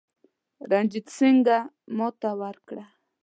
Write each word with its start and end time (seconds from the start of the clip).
رنجیټ 0.71 1.07
سینګه 1.17 1.57
ماته 1.97 2.31
وکړه. 2.39 2.85